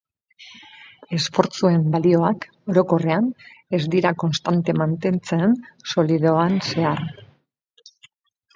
[1.17, 3.29] Esfortzuen balioak, orokorrean,
[3.79, 5.55] ez dira konstante mantentzen
[5.95, 7.05] solidoan zehar.